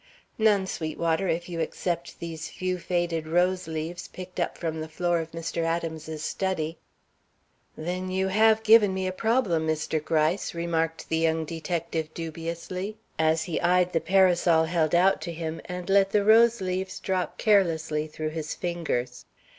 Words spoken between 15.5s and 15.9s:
and